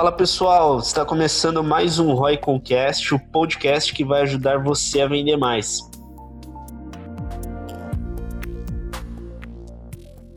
[0.00, 5.06] Fala pessoal, está começando mais um Roy Concast, o podcast que vai ajudar você a
[5.06, 5.89] vender mais.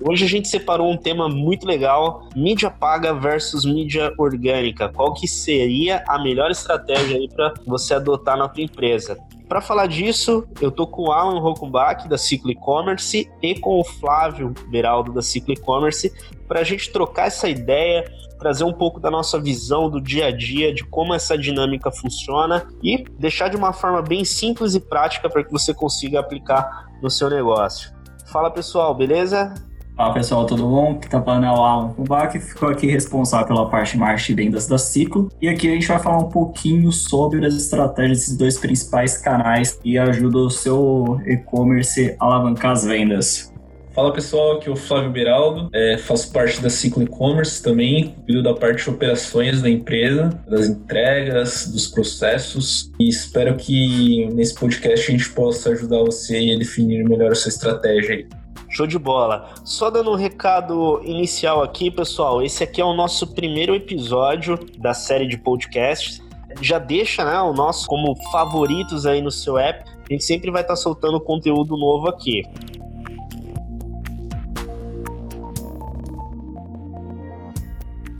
[0.05, 4.89] Hoje a gente separou um tema muito legal, mídia paga versus mídia orgânica.
[4.89, 9.17] Qual que seria a melhor estratégia aí para você adotar na tua empresa?
[9.47, 13.83] Para falar disso, eu tô com o Alan Rockenbach da Ciclo E-Commerce e com o
[13.85, 16.11] Flávio Beraldo da Ciclo E-Commerce
[16.49, 18.03] para a gente trocar essa ideia,
[18.39, 22.67] trazer um pouco da nossa visão do dia a dia, de como essa dinâmica funciona
[22.83, 27.09] e deixar de uma forma bem simples e prática para que você consiga aplicar no
[27.09, 27.93] seu negócio.
[28.25, 29.53] Fala pessoal, beleza?
[29.95, 30.93] Fala pessoal, tudo bom?
[30.93, 34.65] Aqui tá falando é o Alan Kubak, ficou aqui responsável pela parte marketing e vendas
[34.65, 35.29] da Ciclo.
[35.39, 39.73] E aqui a gente vai falar um pouquinho sobre as estratégias desses dois principais canais
[39.73, 43.53] que ajudam o seu e-commerce a alavancar as vendas.
[43.93, 48.41] Fala pessoal, aqui é o Flávio Beraldo, é, faço parte da Ciclo E-Commerce também, cuido
[48.41, 55.07] da parte de operações da empresa, das entregas, dos processos e espero que nesse podcast
[55.07, 58.25] a gente possa ajudar você a definir melhor a sua estratégia.
[58.73, 59.53] Show de bola.
[59.63, 62.41] Só dando um recado inicial aqui, pessoal.
[62.41, 66.19] Esse aqui é o nosso primeiro episódio da série de podcasts.
[66.59, 69.87] Já deixa né, o nosso como favoritos aí no seu app.
[69.87, 72.41] A gente sempre vai estar soltando conteúdo novo aqui.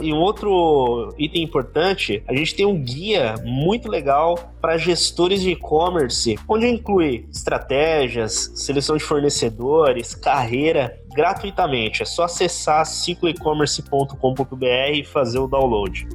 [0.04, 5.52] E um outro item importante, a gente tem um guia muito legal para gestores de
[5.52, 12.02] e-commerce, onde inclui estratégias, seleção de fornecedores, carreira, gratuitamente.
[12.02, 16.06] É só acessar cicloecommerce.com.br e fazer o download.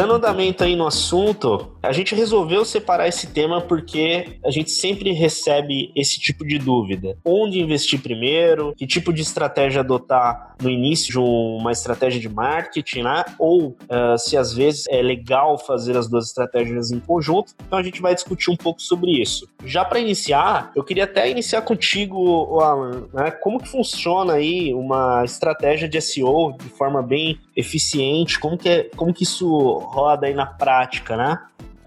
[0.00, 5.12] Dando andamento aí no assunto, a gente resolveu separar esse tema porque a gente sempre
[5.12, 7.18] recebe esse tipo de dúvida.
[7.22, 8.74] Onde investir primeiro?
[8.74, 13.24] Que tipo de estratégia adotar no início de uma estratégia de marketing, né?
[13.38, 17.52] Ou uh, se às vezes é legal fazer as duas estratégias em conjunto.
[17.66, 19.46] Então a gente vai discutir um pouco sobre isso.
[19.66, 23.30] Já para iniciar, eu queria até iniciar contigo, Alan, né?
[23.32, 28.38] Como que funciona aí uma estratégia de SEO de forma bem eficiente?
[28.38, 29.48] Como que, é, como que isso
[29.78, 31.38] roda aí na prática, né?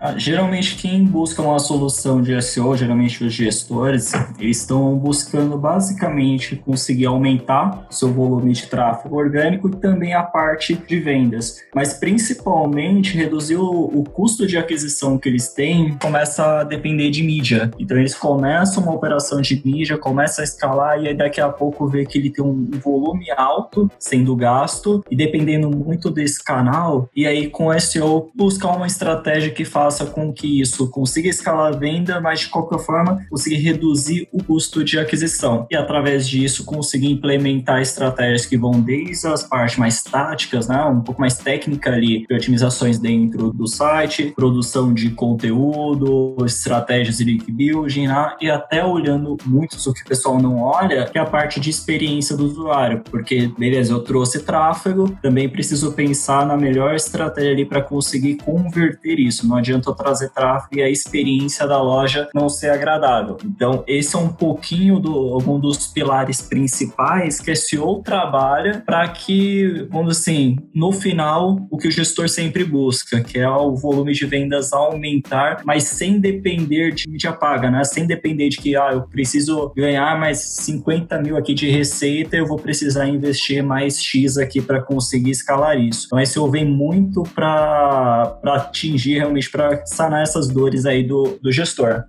[0.06, 6.58] Ah, geralmente quem busca uma solução de SEO, geralmente os gestores, eles estão buscando basicamente
[6.58, 13.16] conseguir aumentar seu volume de tráfego orgânico e também a parte de vendas, mas principalmente
[13.16, 17.72] reduzir o, o custo de aquisição que eles têm começa a depender de mídia.
[17.80, 21.88] Então eles começam uma operação de mídia, começa a escalar e aí daqui a pouco
[21.88, 27.26] vê que ele tem um volume alto sendo gasto e dependendo muito desse canal, e
[27.26, 31.78] aí com SEO buscar uma estratégia que faça faça com que isso consiga escalar a
[31.78, 35.68] venda, mas de qualquer forma conseguir reduzir o custo de aquisição.
[35.70, 41.02] E através disso conseguir implementar estratégias que vão desde as partes mais táticas, né, um
[41.02, 47.52] pouco mais técnica ali, de otimizações dentro do site, produção de conteúdo, estratégias de link
[47.52, 51.26] building, né, e até olhando muito o que o pessoal não olha, que é a
[51.26, 56.96] parte de experiência do usuário, porque beleza, eu trouxe tráfego, também preciso pensar na melhor
[56.96, 59.48] estratégia ali para conseguir converter isso.
[59.48, 63.38] Não adianta adiantou trazer tráfego e a experiência da loja não ser agradável.
[63.44, 69.08] Então, esse é um pouquinho do algum dos pilares principais que a SEO trabalha para
[69.10, 74.14] que, vamos assim, no final, o que o gestor sempre busca, que é o volume
[74.14, 77.84] de vendas aumentar, mas sem depender de mídia paga, né?
[77.84, 82.46] Sem depender de que, ah, eu preciso ganhar mais 50 mil aqui de receita, eu
[82.46, 86.06] vou precisar investir mais X aqui para conseguir escalar isso.
[86.06, 91.52] Então, a SEO vem muito para atingir realmente, para sanar essas dores aí do, do
[91.52, 92.04] gestor.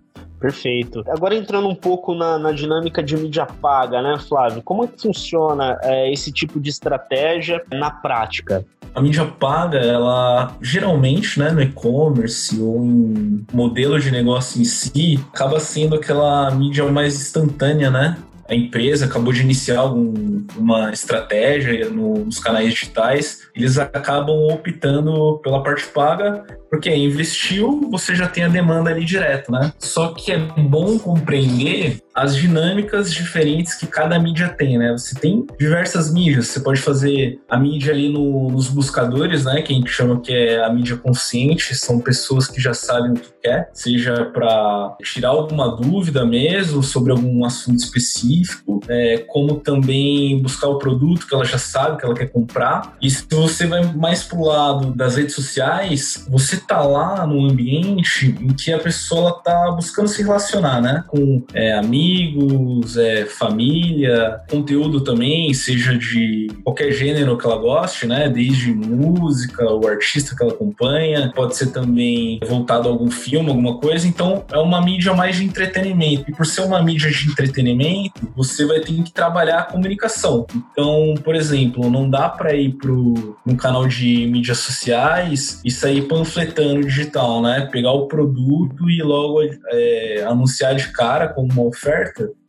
[0.45, 1.03] Perfeito.
[1.09, 4.61] Agora entrando um pouco na, na, dinâmica de mídia paga, né, Flávio?
[4.63, 8.63] Como é que funciona é, esse tipo de estratégia na prática?
[8.95, 15.19] A mídia paga, ela geralmente, né, no e-commerce ou em modelo de negócio em si,
[15.33, 18.19] acaba sendo aquela mídia mais instantânea, né?
[18.49, 25.39] A empresa acabou de iniciar algum, uma estratégia no, nos canais digitais, eles acabam optando
[25.43, 29.73] pela parte paga, porque investiu, você já tem a demanda ali direto, né?
[29.79, 34.93] Só que é bom compreender as dinâmicas diferentes que cada mídia tem, né?
[34.93, 39.63] Você tem diversas mídias, você pode fazer a mídia ali no, nos buscadores, né?
[39.63, 43.15] Que a gente chama que é a mídia consciente, são pessoas que já sabem o
[43.15, 50.41] que quer, seja para tirar alguma dúvida mesmo sobre algum assunto específico, é, como também
[50.41, 52.97] buscar o produto que ela já sabe que ela quer comprar.
[53.03, 58.35] E se você vai mais pro lado das redes sociais, você tá lá num ambiente
[58.41, 61.03] em que a pessoa tá buscando se relacionar, né?
[61.09, 61.73] Com é,
[62.05, 68.29] amigos, é, família, conteúdo também, seja de qualquer gênero que ela goste, né?
[68.29, 73.79] Desde música, o artista que ela acompanha, pode ser também voltado a algum filme, alguma
[73.79, 74.07] coisa.
[74.07, 76.31] Então, é uma mídia mais de entretenimento.
[76.31, 80.47] E por ser uma mídia de entretenimento, você vai ter que trabalhar a comunicação.
[80.73, 86.03] Então, por exemplo, não dá para ir pro um canal de mídias sociais e sair
[86.03, 87.69] panfletando digital, né?
[87.73, 91.94] Pegar o produto e logo é, anunciar de cara como uma oferta,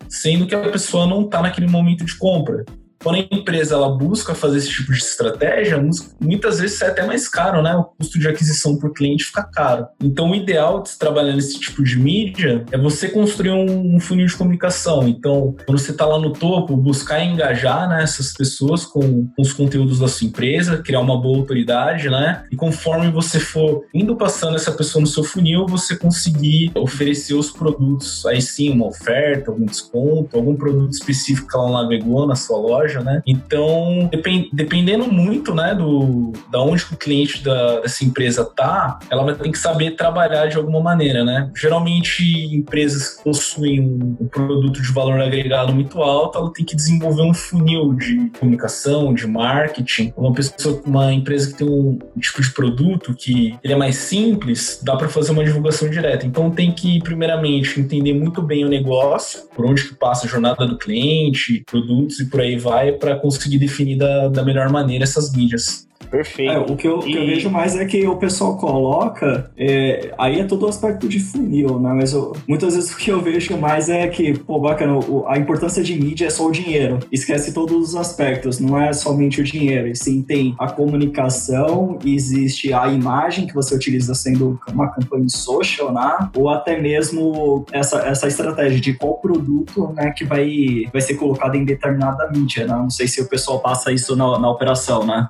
[0.09, 2.63] sendo que a pessoa não está naquele momento de compra.
[3.05, 5.79] Quando a empresa ela busca fazer esse tipo de estratégia,
[6.19, 7.75] muitas vezes é até mais caro, né?
[7.75, 9.85] O custo de aquisição por cliente fica caro.
[10.01, 14.25] Então, o ideal de se trabalhar nesse tipo de mídia é você construir um, funil
[14.25, 15.07] de comunicação.
[15.07, 19.53] Então, quando você está lá no topo, buscar engajar né, essas pessoas com, com, os
[19.53, 22.43] conteúdos da sua empresa, criar uma boa autoridade, né?
[22.51, 27.51] E conforme você for indo passando essa pessoa no seu funil, você conseguir oferecer os
[27.51, 32.57] produtos, aí sim, uma oferta, algum desconto, algum produto específico que ela navegou na sua
[32.57, 33.21] loja loja, né?
[33.25, 39.23] Então, depend, dependendo muito, né, do da onde o cliente da, dessa empresa tá, ela
[39.23, 41.49] vai ter que saber trabalhar de alguma maneira, né?
[41.55, 42.23] Geralmente,
[42.55, 47.23] empresas que possuem um, um produto de valor agregado muito alto, ela tem que desenvolver
[47.23, 50.13] um funil de comunicação, de marketing.
[50.15, 54.79] Uma pessoa, uma empresa que tem um tipo de produto que ele é mais simples,
[54.83, 56.25] dá para fazer uma divulgação direta.
[56.25, 60.65] Então, tem que primeiramente entender muito bem o negócio, por onde que passa a jornada
[60.65, 65.31] do cliente, produtos e por aí vai para conseguir definir da, da melhor maneira essas
[65.31, 65.84] mídias.
[66.09, 66.51] Perfeito.
[66.51, 67.11] É, o que, eu, e...
[67.11, 71.07] que eu vejo mais é que o pessoal coloca, é, aí é todo o aspecto
[71.07, 71.93] de funil, né?
[71.93, 75.83] Mas eu, muitas vezes o que eu vejo mais é que, pô, bacana, a importância
[75.83, 76.99] de mídia é só o dinheiro.
[77.11, 79.87] Esquece todos os aspectos, não é somente o dinheiro.
[79.87, 85.93] E sim, tem a comunicação, existe a imagem que você utiliza sendo uma campanha social,
[85.93, 86.29] né?
[86.35, 91.55] Ou até mesmo essa, essa estratégia de qual produto né, que vai, vai ser colocado
[91.55, 92.75] em determinada mídia, né?
[92.75, 95.29] Não sei se o pessoal passa isso na, na operação, né?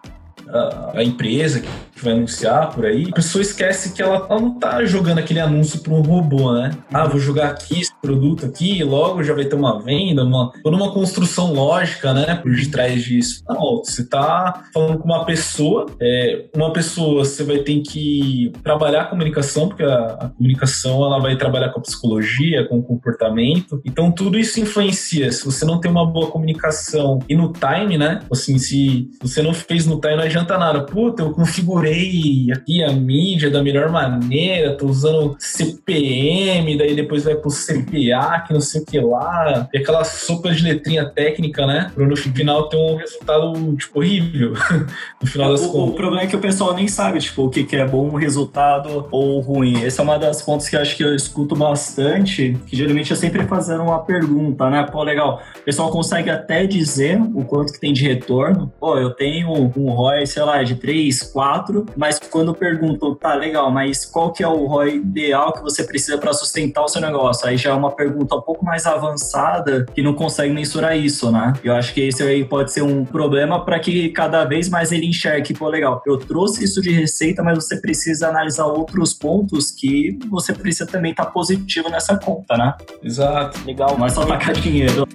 [0.50, 1.70] A, empresa que
[2.02, 5.80] vai anunciar por aí, a pessoa esquece que ela, ela não tá jogando aquele anúncio
[5.80, 6.72] para um robô, né?
[6.94, 10.76] Ah, vou jogar aqui esse produto aqui, logo já vai ter uma venda, uma, toda
[10.76, 13.44] uma construção lógica, né, por detrás disso.
[13.48, 19.02] Não, você tá falando com uma pessoa, é, uma pessoa você vai ter que trabalhar
[19.04, 23.82] a comunicação, porque a, a comunicação ela vai trabalhar com a psicologia, com o comportamento.
[23.86, 25.32] Então tudo isso influencia.
[25.32, 28.20] Se você não tem uma boa comunicação e no time, né?
[28.32, 30.82] Assim, se você não fez no time, não nada.
[30.82, 37.36] Puta, eu configurei aqui a mídia da melhor maneira, tô usando CPM, daí depois vai
[37.36, 41.92] pro CPA, que não sei o que lá, e aquela sopa de letrinha técnica, né?
[41.94, 44.54] Pra no final ter um resultado, tipo, horrível.
[45.22, 45.94] no final das o, contas.
[45.94, 49.08] O problema é que o pessoal nem sabe, tipo, o que, que é bom resultado
[49.12, 49.84] ou ruim.
[49.84, 53.16] Essa é uma das pontos que eu acho que eu escuto bastante, que geralmente é
[53.16, 54.84] sempre fazendo uma pergunta, né?
[54.84, 58.72] Pô, legal, o pessoal consegue até dizer o quanto que tem de retorno.
[58.80, 63.72] Pô, eu tenho um ROI sei lá, de 3, 4, mas quando perguntam, tá, legal,
[63.72, 67.48] mas qual que é o ROI ideal que você precisa para sustentar o seu negócio?
[67.48, 71.54] Aí já é uma pergunta um pouco mais avançada que não consegue mensurar isso, né?
[71.64, 75.06] Eu acho que esse aí pode ser um problema para que cada vez mais ele
[75.06, 80.18] enxergue, pô, legal, eu trouxe isso de receita, mas você precisa analisar outros pontos que
[80.30, 82.74] você precisa também estar tá positivo nessa conta, né?
[83.04, 83.60] Exato.
[83.66, 83.98] Legal.
[84.06, 85.08] É só tacar dinheiro.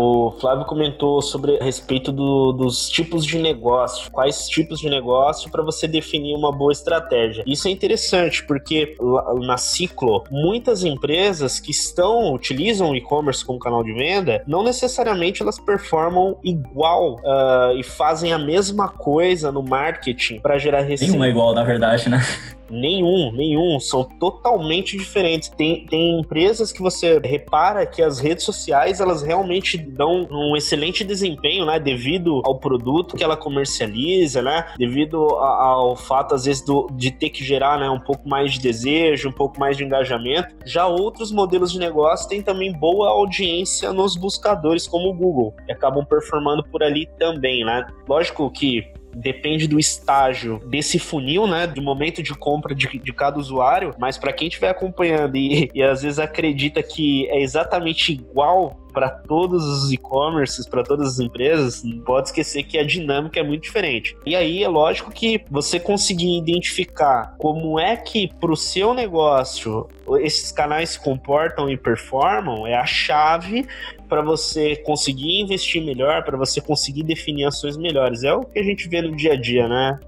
[0.00, 5.50] O Flávio comentou sobre a respeito do, dos tipos de negócio, quais tipos de negócio
[5.50, 7.42] para você definir uma boa estratégia.
[7.44, 8.96] Isso é interessante porque
[9.40, 15.42] na Ciclo, muitas empresas que estão utilizam o e-commerce como canal de venda, não necessariamente
[15.42, 21.06] elas performam igual uh, e fazem a mesma coisa no marketing para gerar receita.
[21.06, 22.22] Nenhuma igual, na verdade, né?
[22.70, 23.80] Nenhum, nenhum.
[23.80, 25.48] São totalmente diferentes.
[25.48, 31.04] Tem, tem empresas que você repara que as redes sociais elas realmente dão um excelente
[31.04, 31.78] desempenho, né?
[31.78, 34.66] Devido ao produto que ela comercializa, né?
[34.76, 38.60] Devido ao fato, às vezes, do, de ter que gerar né, um pouco mais de
[38.60, 40.54] desejo, um pouco mais de engajamento.
[40.64, 45.72] Já outros modelos de negócio têm também boa audiência nos buscadores, como o Google, e
[45.72, 47.86] acabam performando por ali também, né?
[48.08, 51.66] Lógico que depende do estágio desse funil, né?
[51.66, 55.82] Do momento de compra de, de cada usuário, mas para quem estiver acompanhando e, e
[55.82, 61.82] às vezes acredita que é exatamente igual para todos os e-commerces, para todas as empresas,
[62.04, 64.16] pode esquecer que a dinâmica é muito diferente.
[64.26, 69.88] E aí é lógico que você conseguir identificar como é que para o seu negócio
[70.20, 73.66] esses canais se comportam e performam é a chave
[74.08, 78.24] para você conseguir investir melhor, para você conseguir definir ações melhores.
[78.24, 79.98] É o que a gente vê no dia a dia, né?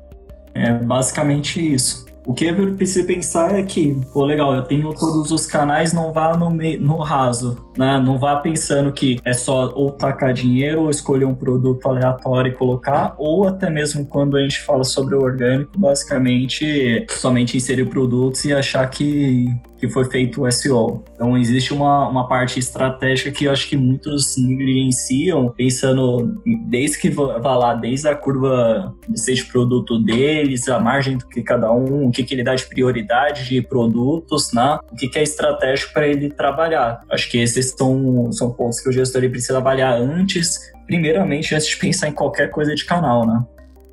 [0.54, 2.10] É basicamente isso.
[2.27, 6.12] O que eu preciso pensar é que, pô, legal, eu tenho todos os canais, não
[6.12, 7.99] vá no, no raso, né?
[7.99, 12.55] Não vá pensando que é só ou tacar dinheiro ou escolher um produto aleatório e
[12.55, 18.45] colocar, ou até mesmo quando a gente fala sobre o orgânico, basicamente somente inserir produtos
[18.45, 19.47] e achar que
[19.81, 21.03] que foi feito o SEO.
[21.15, 27.09] Então existe uma, uma parte estratégica que eu acho que muitos negligenciam, pensando desde que
[27.09, 32.23] vá lá, desde a curva de produto deles, a margem que cada um, o que,
[32.23, 34.79] que ele dá de prioridade de produtos, né?
[34.90, 37.02] o que, que é estratégico para ele trabalhar.
[37.11, 41.76] Acho que esses são, são pontos que o gestor precisa avaliar antes, primeiramente, antes de
[41.76, 43.43] pensar em qualquer coisa de canal, né?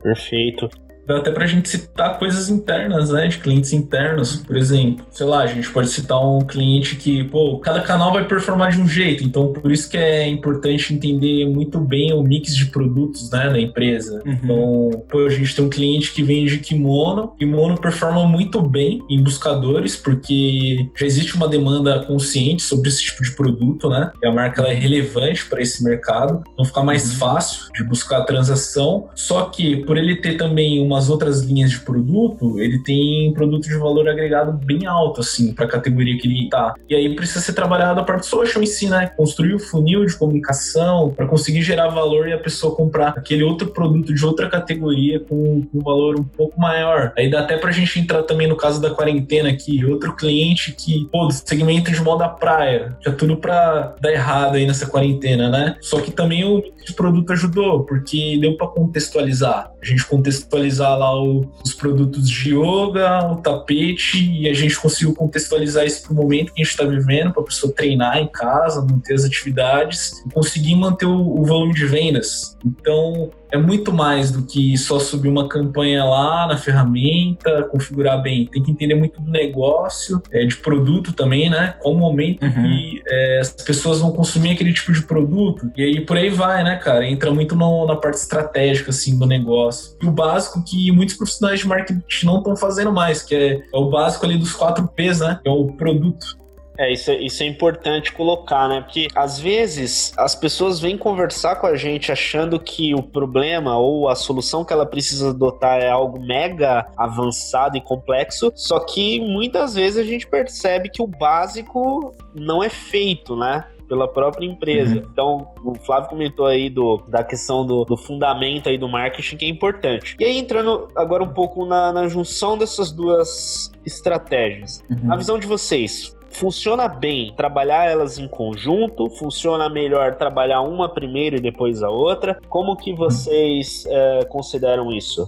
[0.01, 0.69] Perfeito.
[1.07, 3.27] Dá até pra gente citar coisas internas, né?
[3.27, 4.35] De clientes internos.
[4.35, 8.27] Por exemplo, sei lá, a gente pode citar um cliente que, pô, cada canal vai
[8.27, 9.23] performar de um jeito.
[9.23, 13.59] Então, por isso que é importante entender muito bem o mix de produtos, né, da
[13.59, 14.21] empresa.
[14.25, 14.31] Uhum.
[14.43, 17.29] Então, pô, a gente tem um cliente que vende kimono.
[17.39, 23.23] Kimono performa muito bem em buscadores, porque já existe uma demanda consciente sobre esse tipo
[23.23, 24.11] de produto, né?
[24.21, 26.43] E a marca é relevante para esse mercado.
[26.53, 27.17] Então, fica mais uhum.
[27.17, 29.07] fácil de buscar a transação.
[29.15, 33.63] Só que, por ele ter também uma as outras linhas de produto, ele tem produto
[33.63, 36.73] de valor agregado bem alto, assim, para a categoria que ele tá.
[36.89, 39.07] E aí precisa ser trabalhado a parte social em si, né?
[39.15, 43.67] Construir o funil de comunicação para conseguir gerar valor e a pessoa comprar aquele outro
[43.67, 47.13] produto de outra categoria com, com um valor um pouco maior.
[47.17, 51.07] Aí dá até pra gente entrar também no caso da quarentena aqui, outro cliente que,
[51.11, 55.75] pô, segmento de moda praia, já tudo pra dar errado aí nessa quarentena, né?
[55.81, 56.63] Só que também o
[56.95, 59.71] produto ajudou, porque deu para contextualizar.
[59.81, 64.79] A gente contextualizar usar lá o, os produtos de yoga, o tapete, e a gente
[64.79, 68.17] conseguiu contextualizar isso para o momento que a gente está vivendo, para a pessoa treinar
[68.17, 72.57] em casa, manter as atividades, conseguir manter o, o volume de vendas.
[72.65, 78.45] Então, é muito mais do que só subir uma campanha lá na ferramenta, configurar bem.
[78.47, 81.75] Tem que entender muito do negócio, é, de produto também, né?
[81.79, 82.51] Qual o momento uhum.
[82.51, 85.71] que é, as pessoas vão consumir aquele tipo de produto.
[85.75, 87.07] E aí por aí vai, né, cara?
[87.07, 89.95] Entra muito no, na parte estratégica, assim, do negócio.
[90.01, 93.77] E o básico que muitos profissionais de marketing não estão fazendo mais, que é, é
[93.77, 95.39] o básico ali dos quatro P's, né?
[95.41, 96.37] Que é o produto.
[96.77, 98.81] É isso, isso é importante colocar, né?
[98.81, 104.07] Porque às vezes as pessoas vêm conversar com a gente achando que o problema ou
[104.07, 109.73] a solução que ela precisa adotar é algo mega avançado e complexo, só que muitas
[109.73, 113.65] vezes a gente percebe que o básico não é feito, né?
[113.87, 114.95] pela própria empresa.
[114.95, 115.07] Uhum.
[115.11, 119.45] Então, o Flávio comentou aí do, da questão do, do, fundamento aí do marketing que
[119.45, 120.15] é importante.
[120.19, 124.83] E aí, entrando agora um pouco na, na junção dessas duas estratégias.
[124.89, 125.13] Uhum.
[125.13, 129.09] A visão de vocês, funciona bem trabalhar elas em conjunto?
[129.09, 132.39] Funciona melhor trabalhar uma primeiro e depois a outra?
[132.49, 135.27] Como que vocês é, consideram isso?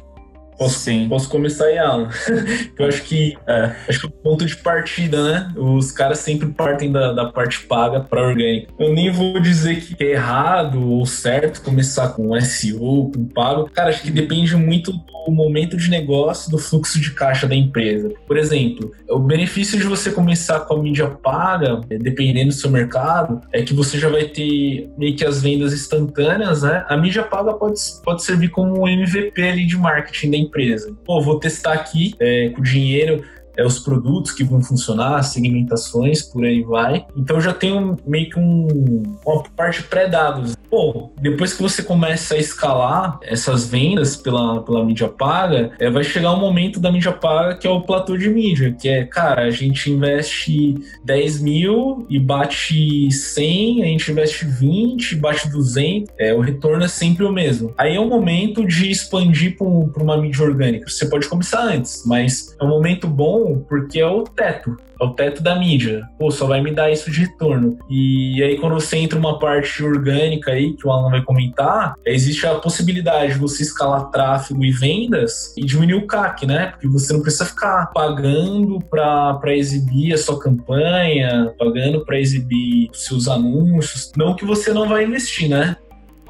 [0.59, 1.07] Posso, Sim.
[1.07, 2.09] posso começar aí, Alan?
[2.77, 5.53] eu acho que é, acho que o ponto de partida, né?
[5.55, 8.67] Os caras sempre partem da, da parte paga para orgânica.
[8.77, 13.69] Eu nem vou dizer que é errado ou certo começar com SEO, com pago.
[13.73, 18.11] Cara, acho que depende muito do momento de negócio, do fluxo de caixa da empresa.
[18.27, 23.41] Por exemplo, o benefício de você começar com a mídia paga, dependendo do seu mercado,
[23.53, 26.85] é que você já vai ter meio que as vendas instantâneas, né?
[26.89, 30.95] A mídia paga pode, pode servir como um MVP ali de marketing da empresa empresa.
[31.05, 33.23] Pô, vou testar aqui é, com dinheiro
[33.59, 37.05] é, os produtos que vão funcionar, segmentações, por aí vai.
[37.15, 40.55] Então já tenho meio que um, uma parte pré-dados.
[40.69, 46.03] Pô, depois que você começa a escalar essas vendas pela, pela mídia paga, é, vai
[46.03, 49.43] chegar um momento da mídia paga que é o platô de mídia, que é, cara,
[49.43, 56.33] a gente investe 10 mil e bate 100, a gente investe 20, bate 200, é,
[56.33, 57.73] o retorno é sempre o mesmo.
[57.77, 60.87] Aí é o momento de expandir para uma mídia orgânica.
[60.87, 65.11] Você pode começar antes, mas é um momento bom porque é o teto, é o
[65.11, 66.07] teto da mídia.
[66.17, 67.77] Pô, só vai me dar isso de retorno.
[67.89, 72.45] E aí, quando você entra uma parte orgânica aí, que o Alan vai comentar, existe
[72.45, 76.67] a possibilidade de você escalar tráfego e vendas e diminuir o CAC, né?
[76.67, 83.27] Porque você não precisa ficar pagando para exibir a sua campanha, pagando para exibir seus
[83.27, 84.11] anúncios.
[84.15, 85.75] Não que você não vai investir, né?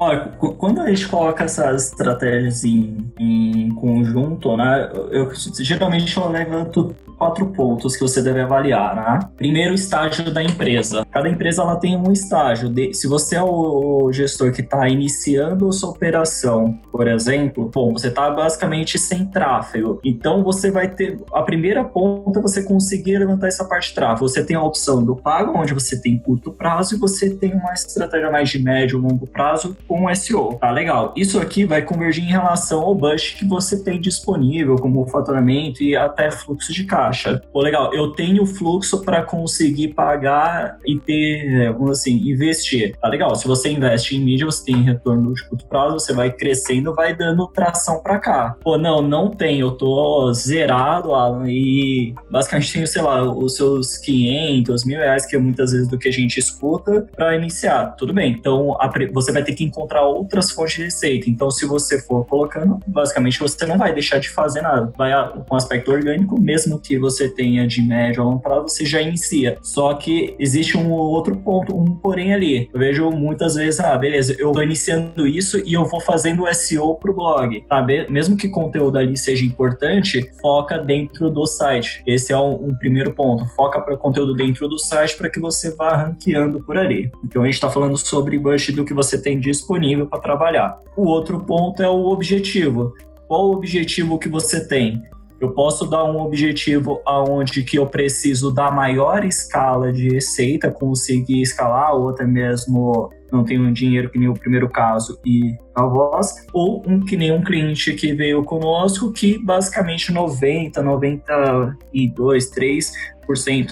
[0.02, 4.90] Olha, quando a gente coloca essas estratégias em, em conjunto, né?
[5.10, 9.18] Eu geralmente eu levanto quatro pontos que você deve avaliar, né?
[9.36, 11.06] Primeiro, estágio da empresa.
[11.10, 12.70] Cada empresa ela tem um estágio.
[12.70, 18.08] De, se você é o gestor que está iniciando sua operação, por exemplo, bom, você
[18.08, 20.00] está basicamente sem tráfego.
[20.02, 24.26] Então você vai ter a primeira ponta você conseguir levantar essa parte de tráfego.
[24.26, 27.74] Você tem a opção do pago, onde você tem curto prazo, e você tem uma
[27.74, 30.54] estratégia mais de médio e longo prazo com SEO.
[30.58, 31.12] Tá legal.
[31.14, 35.94] Isso aqui vai convergir em relação ao budget que você tem disponível, como faturamento e
[35.94, 37.42] até fluxo de caixa caixa.
[37.52, 42.96] Pô, legal, eu tenho fluxo para conseguir pagar e ter, vamos assim, investir.
[43.00, 46.30] Tá legal, se você investe em mídia, você tem retorno de curto prazo, você vai
[46.30, 48.56] crescendo, vai dando tração para cá.
[48.62, 53.98] Pô, não, não tem, eu tô zerado, Alan, e basicamente tenho, sei lá, os seus
[53.98, 57.96] 500, mil reais, que é muitas vezes do que a gente escuta, para iniciar.
[57.96, 58.76] Tudo bem, então
[59.12, 61.28] você vai ter que encontrar outras fontes de receita.
[61.28, 64.92] Então, se você for colocando, basicamente você não vai deixar de fazer nada.
[64.96, 65.10] Vai
[65.48, 69.58] com aspecto orgânico, mesmo que você tenha de médio a longo prazo, você já inicia.
[69.62, 72.68] Só que existe um outro ponto, um porém ali.
[72.72, 76.94] Eu vejo muitas vezes, ah, beleza, eu tô iniciando isso e eu vou fazendo SEO
[76.96, 77.84] pro blog, tá?
[78.08, 82.02] Mesmo que conteúdo ali seja importante, foca dentro do site.
[82.06, 83.46] Esse é um, um primeiro ponto.
[83.54, 87.10] Foca para conteúdo dentro do site para que você vá ranqueando por ali.
[87.24, 90.78] Então a gente está falando sobre budget do que você tem disponível para trabalhar.
[90.96, 92.94] O outro ponto é o objetivo.
[93.26, 95.02] Qual o objetivo que você tem?
[95.40, 101.40] Eu posso dar um objetivo aonde que eu preciso da maior escala de receita, conseguir
[101.40, 106.46] escalar, ou até mesmo não tenho dinheiro que nem o primeiro caso e a voz,
[106.52, 112.92] ou um que nem um cliente que veio conosco que basicamente 90, 92, 3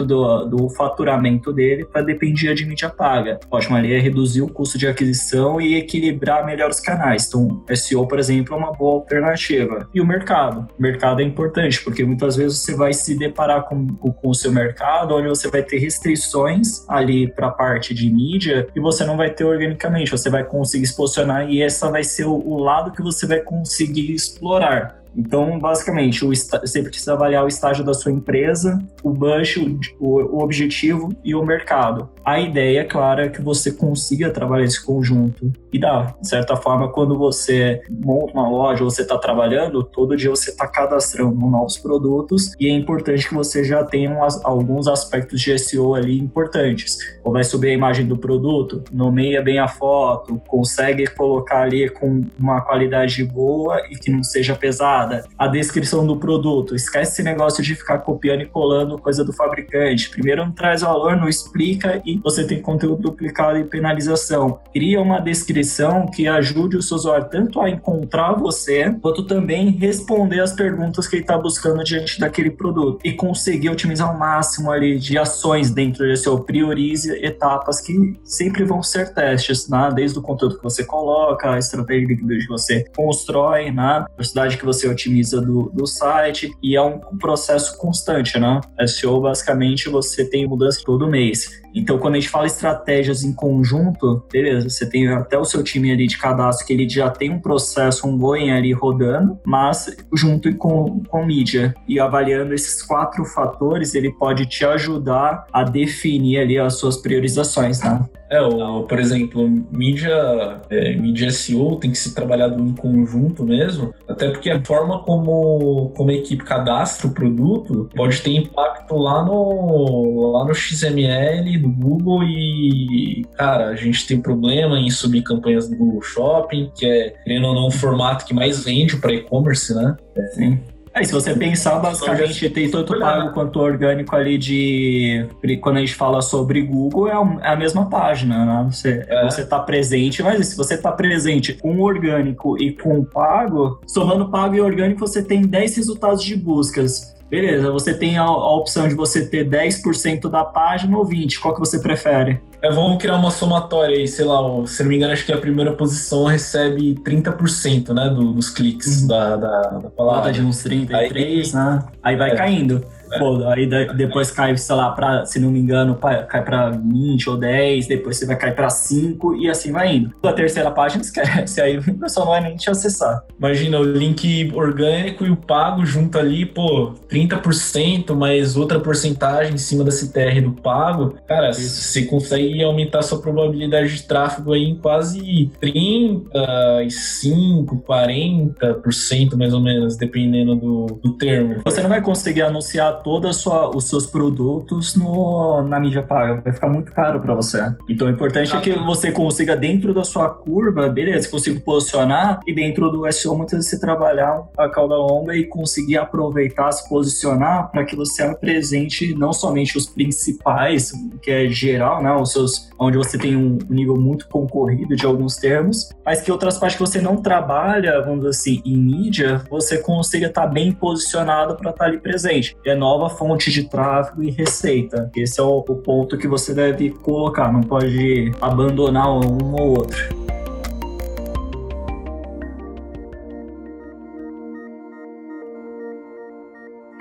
[0.06, 3.40] do, do faturamento dele para dependia de mídia paga.
[3.50, 7.26] Ótimo, ali é reduzir o custo de aquisição e equilibrar melhor os canais.
[7.26, 9.88] Então, SEO, por exemplo, é uma boa alternativa.
[9.92, 10.68] E o mercado.
[10.78, 14.52] O mercado é importante, porque muitas vezes você vai se deparar com, com o seu
[14.52, 19.16] mercado, onde você vai ter restrições ali para a parte de mídia e você não
[19.16, 23.02] vai ter organicamente, você vai conseguir se posicionar e essa vai ser o, lado que
[23.02, 24.98] você vai conseguir explorar.
[25.16, 31.12] Então, basicamente, você precisa avaliar o estágio da sua empresa, o budget, o, o objetivo
[31.24, 32.08] e o mercado.
[32.28, 35.50] A ideia, claro, é que você consiga trabalhar esse conjunto.
[35.72, 40.28] E dá, de certa forma, quando você monta uma loja, você está trabalhando, todo dia
[40.28, 45.40] você está cadastrando novos produtos e é importante que você já tenha umas, alguns aspectos
[45.40, 46.98] de SEO ali importantes.
[47.24, 52.26] Ou vai subir a imagem do produto, nomeia bem a foto, consegue colocar ali com
[52.38, 56.74] uma qualidade boa e que não seja pesada a descrição do produto.
[56.74, 60.10] Esquece esse negócio de ficar copiando e colando coisa do fabricante.
[60.10, 64.60] Primeiro não traz valor, não explica e você tem conteúdo duplicado e penalização.
[64.72, 70.40] Cria uma descrição que ajude o seu usuário tanto a encontrar você, quanto também responder
[70.40, 74.98] as perguntas que ele está buscando diante daquele produto e conseguir otimizar o máximo ali
[74.98, 79.90] de ações dentro desse seu priorize etapas que sempre vão ser testes, né?
[79.94, 83.82] desde o conteúdo que você coloca, a estratégia que você constrói, né?
[83.82, 88.60] a velocidade que você otimiza do, do site e é um processo constante, né?
[88.86, 91.62] SEO, basicamente, você tem mudança todo mês.
[91.74, 95.92] Então, quando a gente fala estratégias em conjunto, beleza, você tem até o seu time
[95.92, 100.54] ali de cadastro que ele já tem um processo, um going ali rodando, mas junto
[100.56, 101.74] com, com mídia.
[101.86, 107.78] E avaliando esses quatro fatores, ele pode te ajudar a definir ali as suas priorizações,
[107.78, 108.08] tá?
[108.30, 113.94] É, o, por exemplo, mídia, é, mídia SEO tem que ser trabalhado em conjunto mesmo,
[114.06, 119.24] até porque a forma como, como a equipe cadastra o produto pode ter impacto lá
[119.24, 125.68] no, lá no XML do Google e, cara, a gente tem problema em subir campanhas
[125.68, 129.74] do Google Shopping, que é, querendo ou não, o formato que mais vende para e-commerce,
[129.74, 129.96] né?
[130.34, 130.58] Sim.
[130.94, 135.28] Aí, se você pensar, basicamente tem tanto pago quanto orgânico ali de.
[135.60, 138.68] Quando a gente fala sobre Google, é, é a mesma página, né?
[138.68, 139.24] Você, é.
[139.24, 144.56] você tá presente, mas se você tá presente com orgânico e com pago, somando pago
[144.56, 147.16] e orgânico, você tem 10 resultados de buscas.
[147.30, 151.38] Beleza, você tem a, a opção de você ter 10% da página ou 20%.
[151.38, 152.40] Qual que você prefere?
[152.62, 155.38] É, vamos criar uma somatória aí, sei lá, se não me engano, acho que a
[155.38, 159.08] primeira posição recebe 30% né, do, dos cliques uhum.
[159.08, 160.32] da, da, da palavra.
[160.32, 161.84] de uns 33, aí, né?
[162.02, 162.34] Aí vai é.
[162.34, 162.84] caindo.
[163.18, 167.36] Pô, aí depois cai, sei lá, pra, se não me engano, cai pra 20 ou
[167.36, 170.12] 10, depois você vai cair pra 5 e assim vai indo.
[170.22, 173.24] A terceira página esquece, aí o pessoal não vai nem te acessar.
[173.38, 179.58] Imagina o link orgânico e o pago junto ali, pô, 30% mais outra porcentagem em
[179.58, 181.16] cima da CTR do pago.
[181.26, 181.82] Cara, Isso.
[181.82, 189.96] você consegue aumentar sua probabilidade de tráfego aí em quase 35, 40% mais ou menos,
[189.96, 191.62] dependendo do, do termo.
[191.64, 196.68] Você não vai conseguir anunciar todos os seus produtos no, na mídia paga, vai ficar
[196.68, 197.58] muito caro para você.
[197.88, 202.54] Então o importante é que você consiga dentro da sua curva, beleza, consiga posicionar e
[202.54, 207.70] dentro do SEO muitas vezes você trabalhar a cauda longa e conseguir aproveitar, se posicionar
[207.70, 212.96] para que você apresente não somente os principais, que é geral, né, os seus onde
[212.96, 217.00] você tem um nível muito concorrido de alguns termos, mas que outras partes que você
[217.00, 221.84] não trabalha, vamos dizer assim, em mídia, você consiga estar tá bem posicionado para estar
[221.84, 222.56] tá ali presente.
[222.64, 225.10] É nova fonte de tráfego e receita.
[225.14, 230.16] Esse é o, o ponto que você deve colocar, não pode abandonar um ou outro.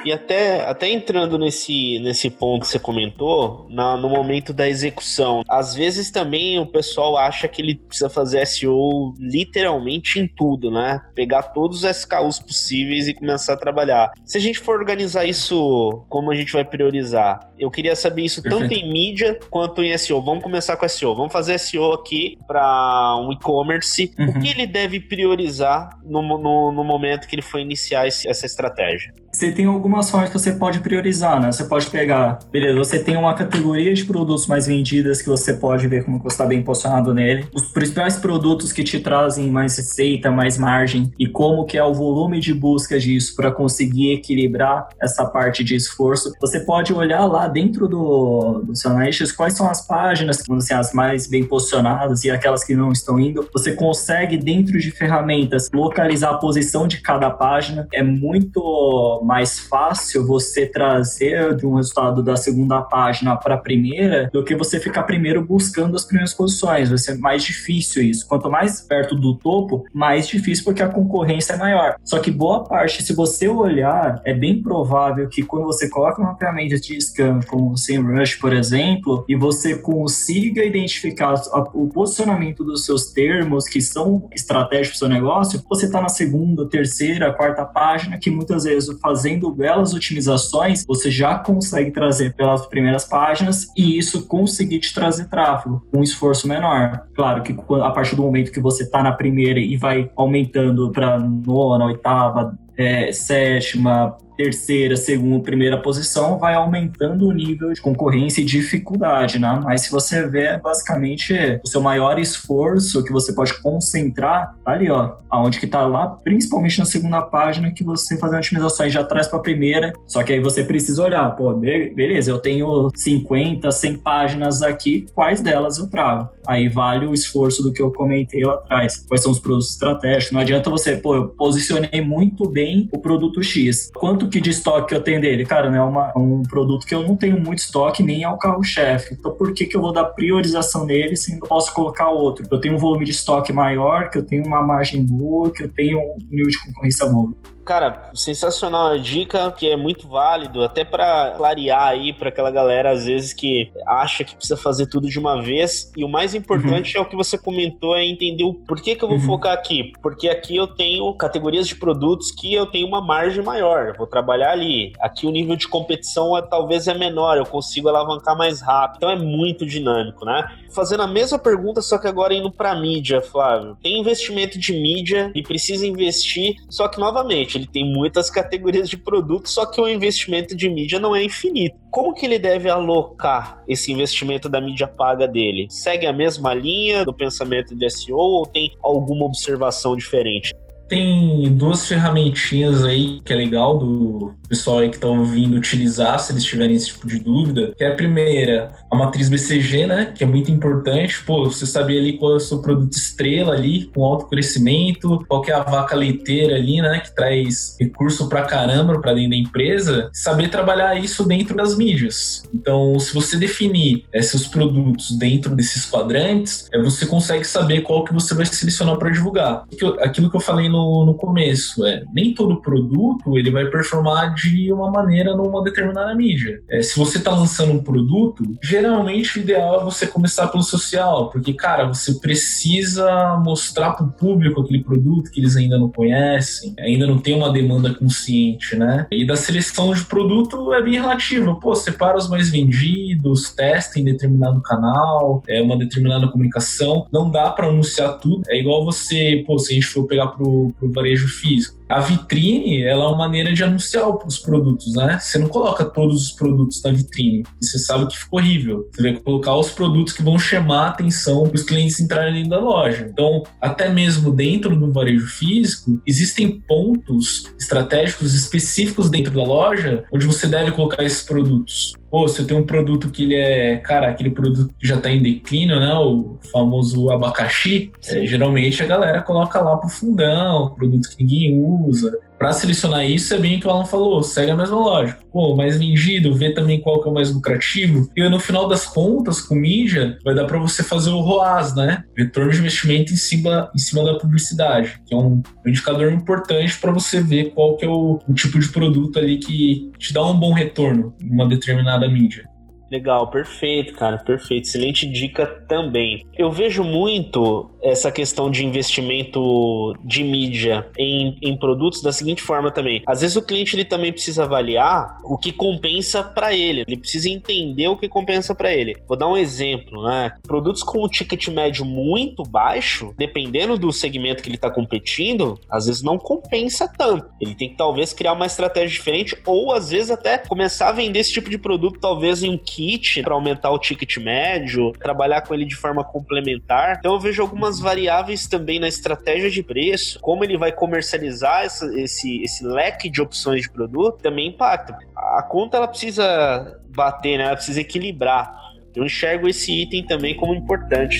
[0.07, 5.43] E até, até entrando nesse, nesse ponto que você comentou, na, no momento da execução,
[5.49, 11.01] às vezes também o pessoal acha que ele precisa fazer SEO literalmente em tudo, né?
[11.13, 14.13] Pegar todos os SKUs possíveis e começar a trabalhar.
[14.23, 17.51] Se a gente for organizar isso, como a gente vai priorizar?
[17.59, 18.63] Eu queria saber isso Perfeito.
[18.63, 20.21] tanto em mídia quanto em SEO.
[20.21, 21.15] Vamos começar com SEO.
[21.15, 24.13] Vamos fazer SEO aqui para um e-commerce.
[24.17, 24.29] Uhum.
[24.29, 28.45] O que ele deve priorizar no, no, no momento que ele for iniciar esse, essa
[28.45, 29.13] estratégia?
[29.37, 31.51] Você tem algumas formas que você pode priorizar, né?
[31.51, 35.87] Você pode pegar, beleza, você tem uma categoria de produtos mais vendidas que você pode
[35.87, 37.47] ver como você está bem posicionado nele.
[37.53, 41.93] Os principais produtos que te trazem mais receita, mais margem e como que é o
[41.93, 46.31] volume de busca disso para conseguir equilibrar essa parte de esforço.
[46.39, 50.61] Você pode olhar lá dentro do, do seu Analytics quais são as páginas que vão
[50.61, 53.47] ser as mais bem posicionadas e aquelas que não estão indo.
[53.51, 57.87] Você consegue, dentro de ferramentas, localizar a posição de cada página.
[57.91, 59.86] É muito mais fácil
[60.25, 65.03] você trazer de um resultado da segunda página para a primeira do que você ficar
[65.03, 66.89] primeiro buscando as primeiras posições.
[66.89, 68.25] Vai ser mais difícil isso.
[68.27, 71.95] Quanto mais perto do topo, mais difícil porque a concorrência é maior.
[72.03, 76.35] Só que boa parte, se você olhar, é bem provável que quando você coloca uma
[76.35, 81.35] ferramenta de scan como o SEMrush, por exemplo, e você consiga identificar
[81.73, 86.09] o posicionamento dos seus termos que são estratégicos para o seu negócio, você está na
[86.09, 92.33] segunda, terceira, quarta página, que muitas vezes faz fazendo belas otimizações, você já consegue trazer
[92.33, 97.03] pelas primeiras páginas e isso conseguir te trazer tráfego com um esforço menor.
[97.13, 101.19] Claro que a partir do momento que você está na primeira e vai aumentando para
[101.19, 108.45] nona, oitava, é, sétima, terceira, segunda, primeira posição, vai aumentando o nível de concorrência e
[108.45, 109.59] dificuldade, né?
[109.63, 114.71] Mas se você vê, é basicamente o seu maior esforço que você pode concentrar tá
[114.71, 118.85] ali, ó, aonde que tá lá, principalmente na segunda página, que você faz a otimização
[118.85, 119.93] e já traz para a primeira.
[120.05, 125.41] Só que aí você precisa olhar, pô, beleza, eu tenho 50, 100 páginas aqui, quais
[125.41, 126.29] delas eu trago?
[126.45, 129.05] Aí vale o esforço do que eu comentei lá atrás.
[129.07, 130.31] Quais são os produtos estratégicos?
[130.31, 133.89] Não adianta você, pô, eu posicionei muito bem o produto X.
[133.93, 135.45] Quanto que de estoque eu tenho dele?
[135.45, 138.37] Cara, não é uma, um produto que eu não tenho muito estoque, nem é o
[138.37, 139.13] carro-chefe.
[139.13, 142.45] Então, por que, que eu vou dar priorização nele se eu posso colocar outro?
[142.49, 145.69] Eu tenho um volume de estoque maior, que eu tenho uma margem boa, que eu
[145.69, 147.31] tenho um nível de concorrência bom.
[147.67, 152.91] Cara, sensacional a dica, que é muito válido, até para clarear aí para aquela galera,
[152.91, 155.91] às vezes, que acha que precisa fazer tudo de uma vez.
[155.97, 157.03] E o mais importante uhum.
[157.03, 159.25] é o que você comentou, é entender o porquê que eu vou uhum.
[159.25, 159.91] focar aqui.
[160.01, 164.51] Porque aqui eu tenho categorias de produtos que eu tenho uma margem maior, vou trabalhar
[164.51, 164.93] ali.
[165.01, 168.95] Aqui o nível de competição é, talvez é menor, eu consigo alavancar mais rápido.
[168.95, 170.49] Então é muito dinâmico, né?
[170.73, 173.77] Fazendo a mesma pergunta, só que agora indo para mídia, Flávio.
[173.83, 178.97] Tem investimento de mídia e precisa investir, só que novamente ele tem muitas categorias de
[178.97, 181.75] produtos, só que o investimento de mídia não é infinito.
[181.91, 185.67] Como que ele deve alocar esse investimento da mídia paga dele?
[185.69, 190.53] Segue a mesma linha do pensamento de SEO ou tem alguma observação diferente?
[190.87, 196.31] Tem duas ferramentinhas aí que é legal do pessoal aí que tá ouvindo utilizar se
[196.31, 197.73] eles tiverem esse tipo de dúvida.
[197.77, 200.13] Que é a primeira, a matriz BCG, né?
[200.15, 201.23] Que é muito importante.
[201.23, 205.43] Pô, você saber ali qual é o seu produto estrela ali, com alto crescimento, qual
[205.45, 206.99] é a vaca leiteira ali, né?
[206.99, 210.09] Que traz recurso pra caramba pra dentro da empresa.
[210.13, 212.43] Saber trabalhar isso dentro das mídias.
[212.53, 218.13] Então, se você definir esses produtos dentro desses quadrantes, é, você consegue saber qual que
[218.13, 219.63] você vai selecionar para divulgar.
[219.99, 221.85] Aquilo que eu falei no, no começo.
[221.85, 226.61] É, nem todo produto ele vai performar de uma maneira numa determinada mídia.
[226.69, 231.29] É, se você está lançando um produto, geralmente o ideal é você começar pelo social,
[231.31, 236.73] porque, cara, você precisa mostrar para o público aquele produto que eles ainda não conhecem,
[236.79, 239.07] ainda não tem uma demanda consciente, né?
[239.11, 241.59] E da seleção de produto é bem relativo.
[241.59, 247.07] Pô, separa os mais vendidos, testa em determinado canal, é uma determinada comunicação.
[247.11, 248.43] Não dá para anunciar tudo.
[248.47, 251.76] É igual você, pô, se a gente for pegar pro, pro varejo físico.
[251.89, 255.17] A vitrine, ela é uma maneira de anunciar os produtos, né?
[255.19, 257.43] Você não coloca todos os produtos na vitrine.
[257.61, 258.89] Você sabe que ficou horrível.
[258.91, 262.59] Você vai colocar os produtos que vão chamar a atenção para os clientes entrarem da
[262.59, 263.07] loja.
[263.09, 270.25] Então, até mesmo dentro do varejo físico, existem pontos estratégicos específicos dentro da loja onde
[270.25, 271.93] você deve colocar esses produtos.
[272.09, 275.21] Pô, você tem um produto que ele é, cara, aquele produto que já está em
[275.21, 275.93] declínio, né?
[275.95, 277.91] O famoso abacaxi.
[278.07, 282.17] É, geralmente a galera coloca lá pro fundão, produto que ninguém usa.
[282.37, 285.19] Para selecionar isso, é bem o que o Alan falou, segue a mesma lógica.
[285.31, 288.09] Pô, mais vendido, vê também qual que é o mais lucrativo.
[288.15, 292.03] E no final das contas, com mídia, vai dar para você fazer o ROAS, né?
[292.15, 296.91] Retorno de investimento em cima, em cima da publicidade, que é um indicador importante para
[296.91, 300.39] você ver qual que é o, o tipo de produto ali que te dá um
[300.39, 302.45] bom retorno em uma determinada mídia.
[302.91, 304.67] Legal, perfeito, cara, perfeito.
[304.67, 306.25] Excelente dica também.
[306.37, 312.71] Eu vejo muito essa questão de investimento de mídia em, em produtos da seguinte forma
[312.71, 313.03] também.
[313.05, 316.83] Às vezes o cliente ele também precisa avaliar o que compensa para ele.
[316.87, 318.95] Ele precisa entender o que compensa para ele.
[319.07, 320.33] Vou dar um exemplo, né?
[320.43, 325.85] Produtos com um ticket médio muito baixo, dependendo do segmento que ele está competindo, às
[325.85, 327.27] vezes não compensa tanto.
[327.39, 331.19] Ele tem que talvez criar uma estratégia diferente ou às vezes até começar a vender
[331.19, 335.55] esse tipo de produto talvez em um kit para aumentar o ticket médio, trabalhar com
[335.55, 336.97] ele de forma complementar.
[336.99, 341.87] Então eu vejo algumas variáveis também na estratégia de preço, como ele vai comercializar essa,
[341.99, 344.95] esse, esse leque de opções de produto, também impacta.
[345.15, 347.45] A conta ela precisa bater, né?
[347.45, 348.55] Ela precisa equilibrar.
[348.95, 351.17] Eu enxergo esse item também como importante.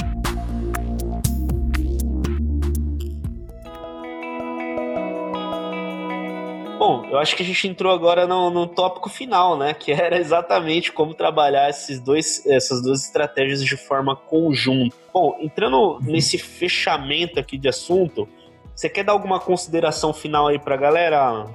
[7.10, 9.74] Eu acho que a gente entrou agora no, no tópico final, né?
[9.74, 14.96] Que era exatamente como trabalhar esses dois, essas duas estratégias de forma conjunta.
[15.14, 18.28] Bom, entrando nesse fechamento aqui de assunto,
[18.76, 21.46] você quer dar alguma consideração final aí pra galera,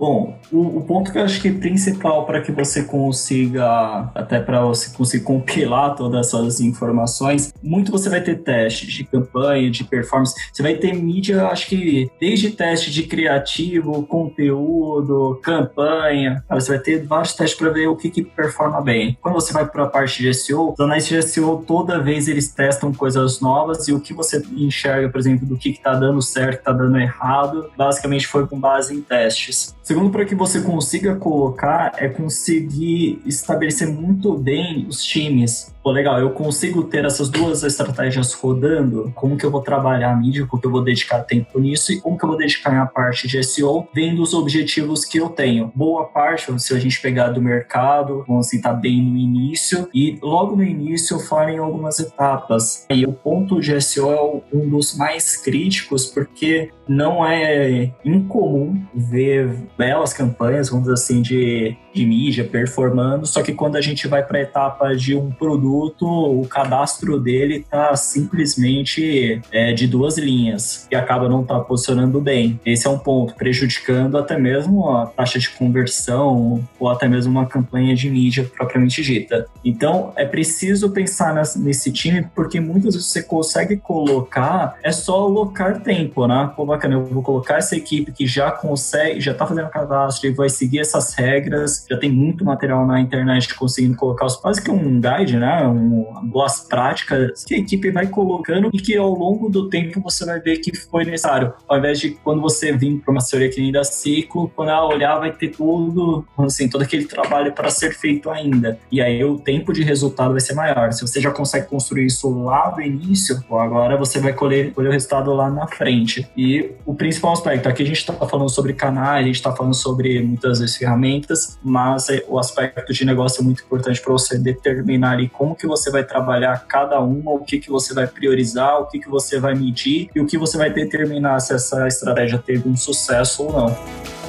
[0.00, 4.40] Bom, o, o, ponto que eu acho que é principal para que você consiga, até
[4.40, 9.84] para você conseguir compilar todas essas informações, muito você vai ter testes de campanha, de
[9.84, 16.78] performance, você vai ter mídia, acho que desde teste de criativo, conteúdo, campanha, você vai
[16.78, 19.18] ter vários testes para ver o que, que performa bem.
[19.20, 22.50] Quando você vai para a parte de SEO, os analistas de SEO toda vez eles
[22.50, 26.60] testam coisas novas e o que você enxerga, por exemplo, do que está dando certo,
[26.60, 29.78] está dando errado, basicamente foi com base em testes.
[29.90, 35.74] Segundo, para que você consiga colocar, é conseguir estabelecer muito bem os times.
[35.82, 40.14] Pô, legal, eu consigo ter essas duas estratégias rodando, como que eu vou trabalhar a
[40.14, 41.90] mídia, como que eu vou dedicar tempo nisso?
[41.90, 45.30] E como que eu vou dedicar a parte de SEO, vendo os objetivos que eu
[45.30, 45.72] tenho.
[45.74, 50.18] Boa parte, se a gente pegar do mercado, vamos assim, tá bem no início, e
[50.22, 52.86] logo no início eu falo em algumas etapas.
[52.90, 59.48] E o ponto de SEO é um dos mais críticos, porque não é incomum ver
[59.78, 64.22] belas campanhas, vamos dizer assim, de, de mídia performando, só que quando a gente vai
[64.22, 70.86] para a etapa de um produto o cadastro dele tá simplesmente é, de duas linhas
[70.90, 72.60] e acaba não tá posicionando bem.
[72.64, 77.46] Esse é um ponto, prejudicando até mesmo a taxa de conversão ou até mesmo uma
[77.46, 79.46] campanha de mídia propriamente dita.
[79.64, 85.82] Então, é preciso pensar nesse time porque muitas vezes você consegue colocar, é só alocar
[85.82, 86.50] tempo, né?
[86.56, 90.32] Pô, bacana, eu vou colocar essa equipe que já consegue, já tá fazendo cadastro e
[90.32, 94.70] vai seguir essas regras, já tem muito material na internet conseguindo colocar os quase que
[94.70, 95.66] um guide, né?
[95.66, 100.24] um, boas práticas que a equipe vai colocando e que ao longo do tempo você
[100.24, 101.52] vai ver que foi necessário.
[101.68, 105.18] Ao invés de quando você vir para uma teoria que ainda ciclo, quando ela olhar
[105.18, 108.78] vai ter tudo, assim, todo aquele trabalho para ser feito ainda.
[108.90, 110.92] E aí o tempo de resultado vai ser maior.
[110.92, 114.92] Se você já consegue construir isso lá do início, agora você vai colher, colher o
[114.92, 116.28] resultado lá na frente.
[116.36, 119.74] E o principal aspecto, aqui a gente está falando sobre canais, a gente está falando
[119.74, 125.12] sobre muitas vezes ferramentas, mas o aspecto de negócio é muito importante para você determinar
[125.12, 128.86] ali como que você vai trabalhar cada uma, o que, que você vai priorizar, o
[128.86, 132.68] que, que você vai medir e o que você vai determinar se essa estratégia teve
[132.68, 134.19] um sucesso ou não.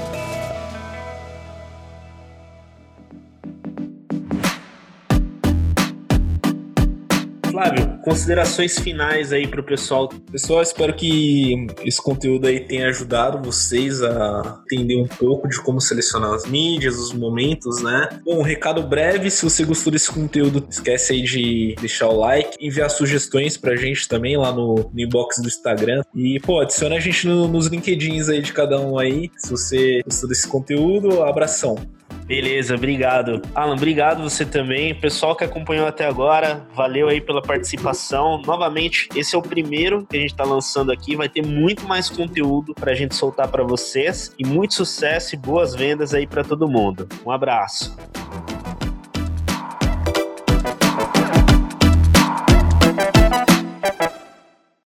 [8.12, 10.10] Considerações finais aí pro pessoal.
[10.30, 15.80] Pessoal, espero que esse conteúdo aí tenha ajudado vocês a entender um pouco de como
[15.80, 18.10] selecionar as mídias, os momentos, né?
[18.26, 22.58] Bom, um recado breve, se você gostou desse conteúdo, esquece aí de deixar o like,
[22.60, 26.04] enviar sugestões pra gente também lá no, no inbox do Instagram.
[26.14, 30.02] E, pô, adiciona a gente no, nos LinkedIns aí de cada um aí, se você
[30.04, 31.24] gostou desse conteúdo.
[31.24, 31.78] Abração.
[32.32, 33.42] Beleza, obrigado.
[33.54, 34.96] Alan, obrigado você também.
[34.96, 38.42] Pessoal que acompanhou até agora, valeu aí pela participação.
[38.46, 41.14] Novamente, esse é o primeiro que a gente está lançando aqui.
[41.14, 44.34] Vai ter muito mais conteúdo para a gente soltar para vocês.
[44.40, 47.06] E muito sucesso e boas vendas aí para todo mundo.
[47.26, 47.94] Um abraço.